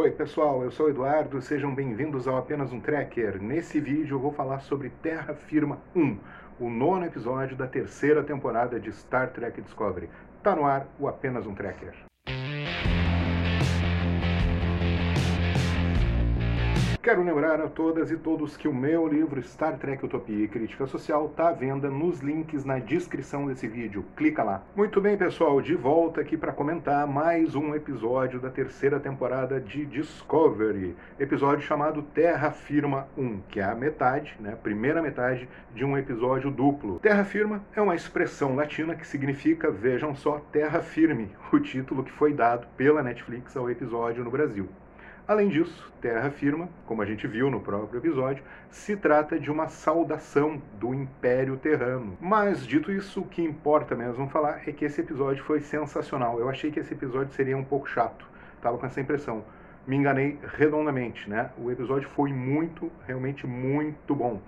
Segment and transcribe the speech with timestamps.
[0.00, 3.42] Oi pessoal, eu sou o Eduardo, sejam bem-vindos ao Apenas um Tracker.
[3.42, 6.16] Nesse vídeo eu vou falar sobre Terra Firma 1,
[6.60, 10.08] o nono episódio da terceira temporada de Star Trek Discovery.
[10.40, 12.07] Tá no ar o Apenas um Tracker.
[17.00, 20.84] Quero lembrar a todas e todos que o meu livro Star Trek Utopia e Crítica
[20.88, 24.04] Social está à venda nos links na descrição desse vídeo.
[24.16, 24.64] Clica lá.
[24.74, 29.86] Muito bem, pessoal, de volta aqui para comentar mais um episódio da terceira temporada de
[29.86, 30.96] Discovery.
[31.20, 36.50] Episódio chamado Terra Firma 1, que é a metade, né, primeira metade de um episódio
[36.50, 36.98] duplo.
[36.98, 42.12] Terra Firma é uma expressão latina que significa, vejam só, terra firme, o título que
[42.12, 44.68] foi dado pela Netflix ao episódio no Brasil.
[45.28, 49.68] Além disso, Terra afirma, como a gente viu no próprio episódio, se trata de uma
[49.68, 52.16] saudação do Império Terrano.
[52.18, 56.40] Mas, dito isso, o que importa mesmo falar é que esse episódio foi sensacional.
[56.40, 58.26] Eu achei que esse episódio seria um pouco chato,
[58.62, 59.44] tava com essa impressão.
[59.86, 61.50] Me enganei redondamente, né?
[61.58, 64.40] O episódio foi muito, realmente muito bom.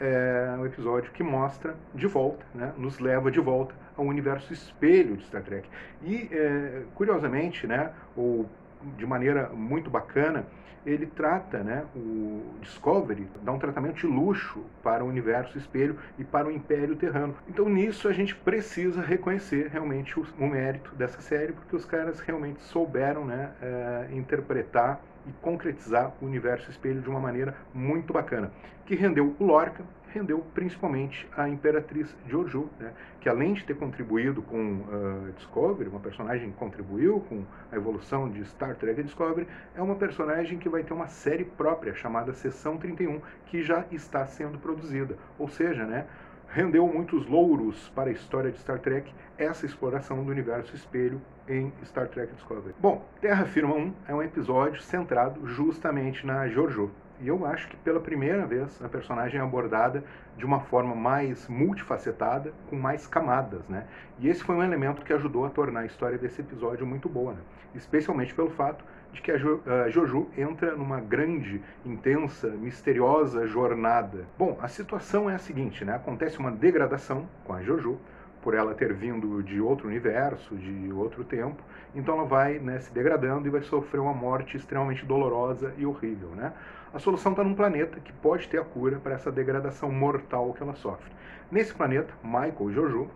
[0.00, 2.72] É um episódio que mostra de volta, né?
[2.78, 5.68] nos leva de volta ao universo espelho de Star Trek.
[6.02, 8.48] E, é, curiosamente, né, ou
[8.96, 10.46] de maneira muito bacana,
[10.84, 16.24] ele trata né, o Discovery, dá um tratamento de luxo para o universo espelho e
[16.24, 17.36] para o Império Terrano.
[17.48, 22.20] Então nisso a gente precisa reconhecer realmente o, o mérito dessa série, porque os caras
[22.20, 28.50] realmente souberam né, é, interpretar e concretizar o universo espelho de uma maneira muito bacana,
[28.84, 34.42] que rendeu o Lorca, rendeu principalmente a Imperatriz Georgiou, né, que além de ter contribuído
[34.42, 39.82] com uh, Discovery, uma personagem que contribuiu com a evolução de Star Trek Discovery, é
[39.82, 44.58] uma personagem que vai ter uma série própria chamada Seção 31, que já está sendo
[44.58, 45.16] produzida.
[45.38, 46.06] Ou seja, né,
[46.48, 51.72] rendeu muitos louros para a história de Star Trek essa exploração do universo espelho em
[51.84, 52.74] Star Trek Discovery.
[52.78, 56.90] Bom, Terra Firma 1 é um episódio centrado justamente na Giorgio.
[57.22, 60.02] E eu acho que pela primeira vez a personagem é abordada
[60.36, 63.86] de uma forma mais multifacetada, com mais camadas, né?
[64.18, 67.34] E esse foi um elemento que ajudou a tornar a história desse episódio muito boa,
[67.34, 67.40] né?
[67.76, 74.24] Especialmente pelo fato de que a, jo, a Jojo entra numa grande, intensa, misteriosa jornada.
[74.36, 75.94] Bom, a situação é a seguinte, né?
[75.94, 78.00] Acontece uma degradação com a Jojo,
[78.42, 81.62] por ela ter vindo de outro universo, de outro tempo,
[81.94, 86.30] então ela vai né, se degradando e vai sofrer uma morte extremamente dolorosa e horrível.
[86.30, 86.52] Né?
[86.92, 90.62] A solução está num planeta que pode ter a cura para essa degradação mortal que
[90.62, 91.10] ela sofre.
[91.50, 93.10] Nesse planeta, Michael e Jojo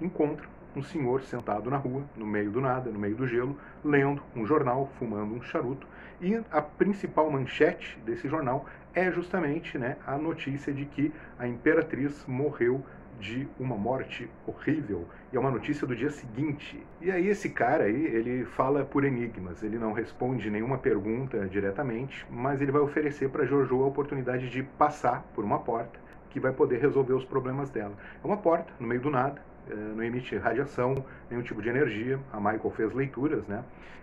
[0.00, 4.22] encontram um senhor sentado na rua, no meio do nada, no meio do gelo, lendo
[4.34, 5.86] um jornal, fumando um charuto.
[6.20, 12.24] E a principal manchete desse jornal é justamente né, a notícia de que a imperatriz
[12.26, 12.84] morreu
[13.20, 15.06] de uma morte horrível.
[15.32, 16.82] E é uma notícia do dia seguinte.
[17.00, 19.62] E aí esse cara aí, ele fala por enigmas.
[19.62, 24.62] Ele não responde nenhuma pergunta diretamente, mas ele vai oferecer para Jojo a oportunidade de
[24.62, 27.92] passar por uma porta que vai poder resolver os problemas dela.
[28.22, 32.18] É uma porta no meio do nada, eh, não emite radiação, nenhum tipo de energia.
[32.32, 33.62] A Michael fez leituras, né?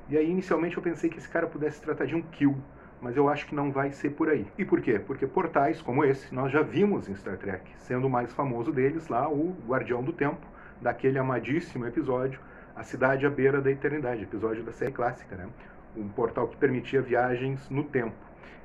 [0.09, 2.55] E aí inicialmente eu pensei que esse cara pudesse tratar de um kill,
[3.01, 4.45] mas eu acho que não vai ser por aí.
[4.57, 4.99] E por quê?
[4.99, 9.07] Porque portais como esse nós já vimos em Star Trek, sendo o mais famoso deles
[9.07, 10.45] lá o Guardião do Tempo,
[10.81, 12.39] daquele amadíssimo episódio
[12.75, 15.47] A Cidade à Beira da Eternidade, episódio da série clássica, né?
[15.95, 18.15] Um portal que permitia viagens no tempo.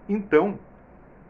[0.08, 0.58] Então,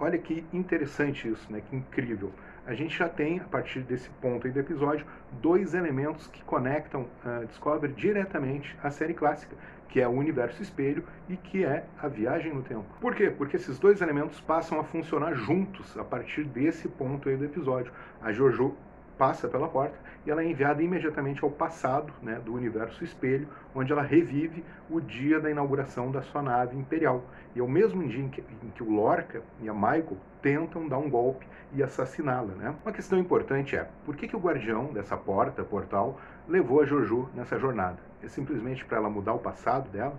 [0.02, 1.62] olha que interessante isso, né?
[1.68, 2.32] Que incrível.
[2.66, 5.06] A gente já tem, a partir desse ponto aí do episódio,
[5.40, 9.56] dois elementos que conectam uh, Discovery diretamente à série clássica,
[9.88, 12.84] que é o universo espelho e que é a viagem no tempo.
[13.00, 13.30] Por quê?
[13.30, 17.92] Porque esses dois elementos passam a funcionar juntos a partir desse ponto aí do episódio.
[18.20, 18.76] A Jojo
[19.22, 19.94] passa pela porta
[20.26, 25.00] e ela é enviada imediatamente ao passado né, do universo espelho, onde ela revive o
[25.00, 27.22] dia da inauguração da sua nave imperial.
[27.54, 30.88] E é o mesmo dia em que, em que o Lorca e a Michael tentam
[30.88, 32.52] dar um golpe e assassiná-la.
[32.54, 32.74] Né?
[32.84, 36.18] Uma questão importante é, por que, que o guardião dessa porta, portal,
[36.48, 37.98] levou a Jojo nessa jornada?
[38.24, 40.18] É simplesmente para ela mudar o passado dela?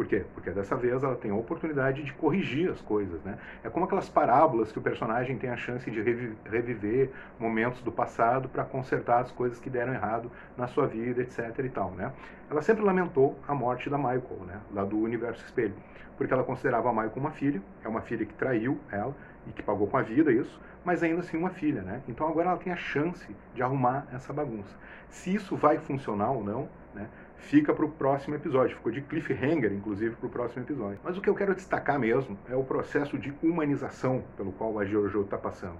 [0.00, 0.24] Por quê?
[0.32, 3.36] Porque dessa vez ela tem a oportunidade de corrigir as coisas, né?
[3.62, 8.48] É como aquelas parábolas que o personagem tem a chance de reviver momentos do passado
[8.48, 12.14] para consertar as coisas que deram errado na sua vida, etc e tal, né?
[12.50, 14.58] Ela sempre lamentou a morte da Michael, né?
[14.72, 15.74] Lá do Universo Espelho,
[16.16, 19.14] porque ela considerava a Michael uma filha, é uma filha que traiu ela
[19.46, 22.00] e que pagou com a vida isso, mas ainda assim uma filha, né?
[22.08, 24.74] Então agora ela tem a chance de arrumar essa bagunça.
[25.10, 27.06] Se isso vai funcionar ou não, né?
[27.40, 28.76] Fica para o próximo episódio.
[28.76, 31.00] Ficou de cliffhanger, inclusive, para o próximo episódio.
[31.02, 34.84] Mas o que eu quero destacar mesmo é o processo de humanização pelo qual a
[34.84, 35.78] Giorgio está passando.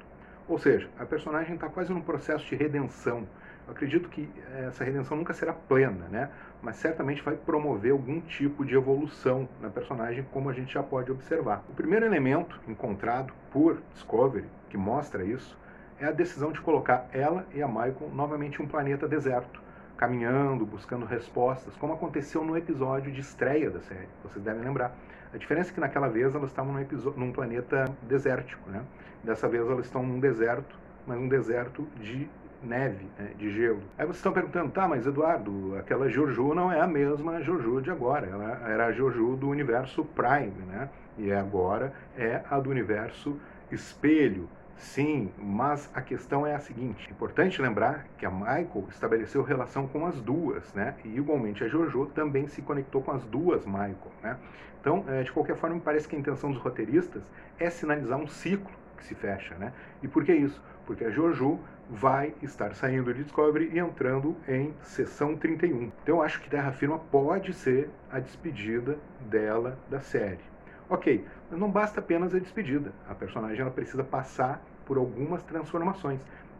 [0.48, 3.26] Ou seja, a personagem está quase num processo de redenção.
[3.66, 4.28] Eu acredito que
[4.66, 6.30] essa redenção nunca será plena, né?
[6.60, 11.12] Mas certamente vai promover algum tipo de evolução na personagem, como a gente já pode
[11.12, 11.64] observar.
[11.68, 15.56] O primeiro elemento encontrado por Discovery, que mostra isso,
[16.00, 19.62] é a decisão de colocar ela e a Michael novamente em um planeta deserto,
[20.00, 24.08] caminhando, buscando respostas, como aconteceu no episódio de estreia da série.
[24.22, 24.96] Vocês devem lembrar.
[25.30, 26.86] A diferença é que naquela vez elas estavam num,
[27.18, 28.82] num planeta desértico, né?
[29.22, 30.74] Dessa vez elas estão num deserto,
[31.06, 32.26] mas um deserto de
[32.62, 33.82] neve, né, de gelo.
[33.98, 37.90] Aí vocês estão perguntando, tá, mas Eduardo, aquela Jojo não é a mesma Jojo de
[37.90, 40.88] agora, ela era a Jojo do universo Prime, né?
[41.18, 43.38] E agora é a do universo
[43.70, 44.48] Espelho.
[44.80, 49.86] Sim, mas a questão é a seguinte: é importante lembrar que a Michael estabeleceu relação
[49.86, 50.96] com as duas, né?
[51.04, 54.38] E igualmente a Jojo também se conectou com as duas Michael, né?
[54.80, 57.22] Então, é, de qualquer forma, me parece que a intenção dos roteiristas
[57.58, 59.74] é sinalizar um ciclo que se fecha, né?
[60.02, 60.62] E por que isso?
[60.86, 65.92] Porque a Jojo vai estar saindo de Discovery e entrando em sessão 31.
[66.02, 70.49] Então, eu acho que Terra Firma pode ser a despedida dela da série.
[70.92, 72.92] Ok, mas não basta apenas a despedida.
[73.08, 76.18] A personagem ela precisa passar por algumas transformações,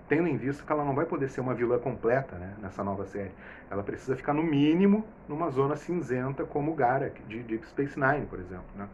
[0.08, 3.04] tendo em vista que ela não vai poder ser uma vilã completa né, nessa nova
[3.06, 3.32] série.
[3.68, 8.38] Ela precisa ficar, no mínimo, numa zona cinzenta como Garak, de Deep Space Nine, por
[8.38, 8.66] exemplo.
[8.76, 8.86] Né?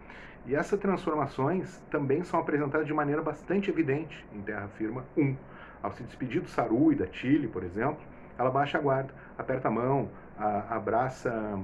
[0.47, 5.37] E essas transformações também são apresentadas de maneira bastante evidente em Terra Firma 1.
[5.83, 8.01] Ao se despedir do Saru e da Chile, por exemplo,
[8.39, 10.09] ela baixa a guarda, aperta a mão,
[10.39, 11.61] a, abraça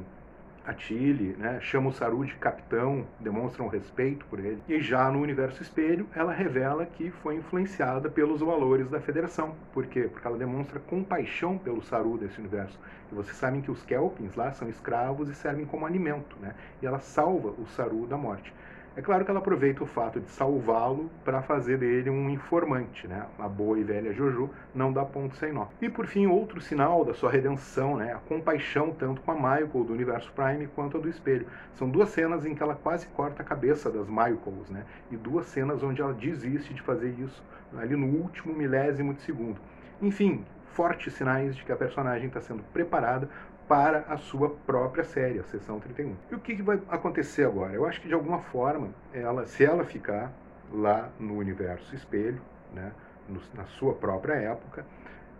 [0.67, 4.63] a Tilly, né, chama o Saru de capitão, demonstra um respeito por ele.
[4.69, 9.55] E já no universo espelho, ela revela que foi influenciada pelos valores da Federação.
[9.73, 10.09] Por quê?
[10.11, 12.79] Porque ela demonstra compaixão pelo Saru desse universo.
[13.11, 16.55] E vocês sabem que os Kelpins lá são escravos e servem como alimento, né?
[16.81, 18.53] E ela salva o Saru da morte.
[18.95, 23.25] É claro que ela aproveita o fato de salvá-lo para fazer dele um informante, né?
[23.39, 25.69] A boa e velha Jojo não dá ponto sem nó.
[25.81, 28.13] E por fim, outro sinal da sua redenção, né?
[28.13, 31.47] A compaixão tanto com a Michael do Universo Prime quanto a do Espelho.
[31.73, 34.85] São duas cenas em que ela quase corta a cabeça das Michaels, né?
[35.11, 37.43] E duas cenas onde ela desiste de fazer isso
[37.75, 39.59] ali no último milésimo de segundo.
[40.03, 43.29] Enfim, fortes sinais de que a personagem está sendo preparada
[43.69, 46.17] para a sua própria série, a sessão 31.
[46.31, 47.73] E o que, que vai acontecer agora?
[47.73, 50.33] Eu acho que de alguma forma, ela, se ela ficar
[50.73, 52.41] lá no universo espelho,
[52.73, 52.93] né,
[53.29, 54.85] no, na sua própria época,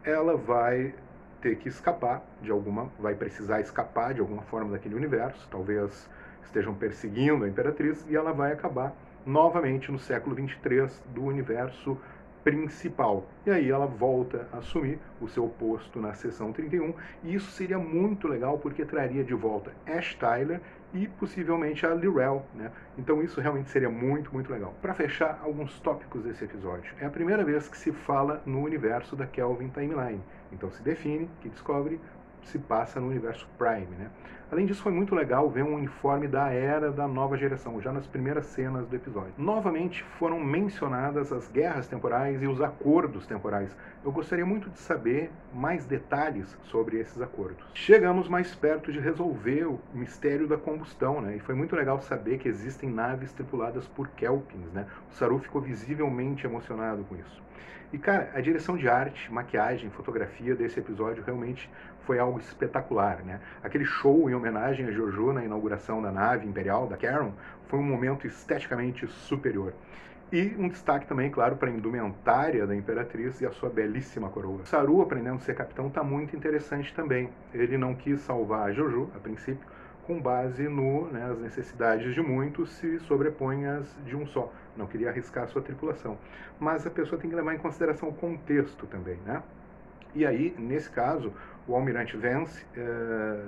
[0.05, 0.95] ela vai
[1.41, 6.09] ter que escapar de alguma, vai precisar escapar de alguma forma daquele universo, talvez
[6.45, 8.95] estejam perseguindo a Imperatriz, e ela vai acabar
[9.27, 11.99] novamente no século 23 do universo
[12.45, 13.27] principal.
[13.47, 17.79] E aí ela volta a assumir o seu posto na sessão 31, e isso seria
[17.79, 20.61] muito legal porque traria de volta Ash Tyler
[20.95, 22.71] e possivelmente a Lirel, né?
[22.99, 24.75] Então isso realmente seria muito, muito legal.
[24.83, 26.93] Para fechar, alguns tópicos desse episódio.
[27.01, 30.23] É a primeira vez que se fala no universo da Kelvin Timeline.
[30.53, 31.99] Então se define que descobre
[32.45, 34.11] se passa no universo Prime, né?
[34.53, 38.07] Além disso, foi muito legal ver um uniforme da era da nova geração, já nas
[38.07, 39.33] primeiras cenas do episódio.
[39.39, 43.75] Novamente foram mencionadas as guerras temporais e os acordos temporais.
[44.05, 47.65] Eu gostaria muito de saber mais detalhes sobre esses acordos.
[47.73, 51.37] Chegamos mais perto de resolver o mistério da combustão, né?
[51.37, 54.87] E foi muito legal saber que existem naves tripuladas por Kelpins, né?
[55.11, 57.43] O Saru ficou visivelmente emocionado com isso.
[57.93, 61.71] E, cara, a direção de arte, maquiagem, fotografia desse episódio realmente
[62.07, 63.41] foi algo espetacular, né?
[63.63, 67.33] Aquele show em homenagem a Jojo na inauguração da nave imperial da Karen
[67.69, 69.73] foi um momento esteticamente superior.
[70.33, 74.65] E um destaque também, claro, para a indumentária da Imperatriz e a sua belíssima coroa.
[74.65, 77.29] Saru, aprendendo a ser capitão, está muito interessante também.
[77.53, 79.67] Ele não quis salvar a Jojo, a princípio,
[80.07, 84.51] com base no né, as necessidades de muitos se sobrepõem às de um só.
[84.75, 86.17] Não queria arriscar a sua tripulação.
[86.59, 89.43] Mas a pessoa tem que levar em consideração o contexto também, né?
[90.15, 91.33] E aí, nesse caso,
[91.67, 93.45] o almirante Vance, é,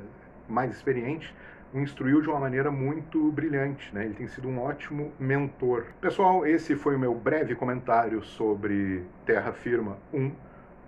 [0.48, 1.34] mais experiente,
[1.72, 4.04] o instruiu de uma maneira muito brilhante, né?
[4.04, 5.86] Ele tem sido um ótimo mentor.
[6.00, 10.30] Pessoal, esse foi o meu breve comentário sobre Terra Firma 1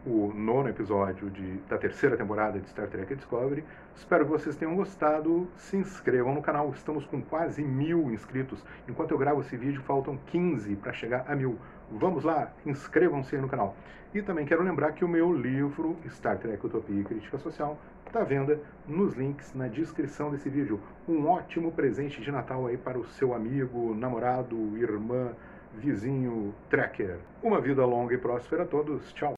[0.06, 3.64] o nono episódio de, da terceira temporada de Star Trek Discovery.
[3.96, 5.48] Espero que vocês tenham gostado.
[5.56, 8.64] Se inscrevam no canal, estamos com quase mil inscritos.
[8.88, 11.58] Enquanto eu gravo esse vídeo, faltam 15 para chegar a mil.
[11.90, 13.76] Vamos lá, inscrevam-se aí no canal.
[14.14, 18.20] E também quero lembrar que o meu livro, Star Trek Utopia e Crítica Social, está
[18.20, 20.80] à venda nos links na descrição desse vídeo.
[21.08, 25.32] Um ótimo presente de Natal aí para o seu amigo, namorado, irmã,
[25.74, 27.18] vizinho, tracker.
[27.42, 29.12] Uma vida longa e próspera a todos.
[29.12, 29.35] Tchau!